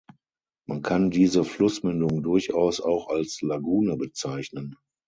Man 0.65 0.81
kann 0.81 1.11
diese 1.11 1.43
Flussmündung 1.43 2.23
durchaus 2.23 2.81
auch 2.81 3.09
als 3.09 3.39
Lagune 3.43 3.97
bezeichnen. 3.97 4.75